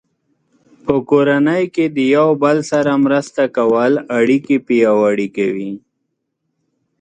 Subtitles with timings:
[0.85, 5.71] په کورنۍ کې د یو بل سره مرسته کول اړیکې پیاوړې کوي.